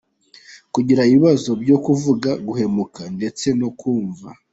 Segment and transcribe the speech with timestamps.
[0.73, 4.29] Kugira ibibazo byo kuvuga, guhumeka ndetse no kumva.